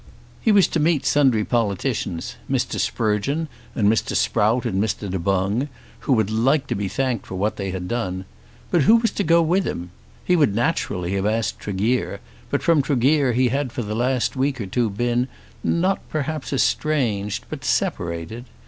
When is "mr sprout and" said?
3.87-4.83